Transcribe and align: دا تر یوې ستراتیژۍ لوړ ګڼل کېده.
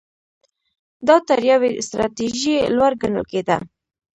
دا 1.07 1.17
تر 1.27 1.39
یوې 1.51 1.69
ستراتیژۍ 1.87 2.55
لوړ 2.75 2.91
ګڼل 3.01 3.23
کېده. 3.31 3.57